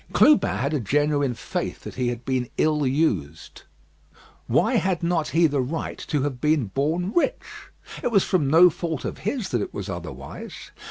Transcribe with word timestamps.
Clubin 0.13 0.49
had 0.57 0.73
a 0.73 0.79
genuine 0.79 1.35
faith 1.35 1.81
that 1.81 1.93
he 1.93 2.07
had 2.07 2.25
been 2.25 2.49
ill 2.57 2.87
used. 2.87 3.61
Why 4.47 4.77
had 4.77 5.03
not 5.03 5.27
he 5.27 5.45
the 5.45 5.61
right 5.61 5.99
to 6.07 6.23
have 6.23 6.41
been 6.41 6.65
born 6.69 7.13
rich? 7.13 7.69
It 8.01 8.09
was 8.11 8.23
from 8.23 8.47
no 8.49 8.71
fault 8.71 9.05
of 9.05 9.19
his 9.19 9.49
that 9.49 9.61
it 9.61 9.75
was 9.75 9.89
otherwise. 9.89 10.71